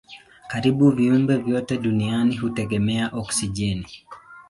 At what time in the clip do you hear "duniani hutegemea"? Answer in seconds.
1.77-3.09